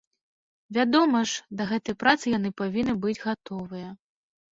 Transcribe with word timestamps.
Вядома 0.77 1.19
ж, 1.31 1.43
да 1.59 1.67
гэтай 1.71 1.95
працы 2.03 2.25
яны 2.37 2.49
павінны 2.63 2.95
быць 3.05 3.15
гатовыя. 3.27 3.93